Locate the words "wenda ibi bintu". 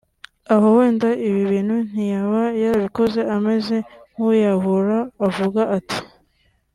0.77-1.75